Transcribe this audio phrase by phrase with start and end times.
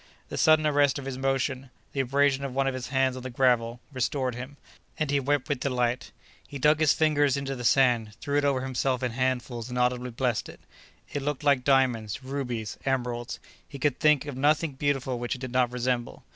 [0.29, 3.29] The sudden arrest of his motion, the abrasion of one of his hands on the
[3.29, 4.57] gravel, restored him,
[4.97, 6.11] and he wept with delight.
[6.47, 10.09] He dug his fingers into the sand, threw it over himself in handfuls and audibly
[10.09, 10.61] blessed it.
[11.13, 15.51] It looked like diamonds, rubies, emeralds; he could think of nothing beautiful which it did
[15.51, 16.23] not resemble.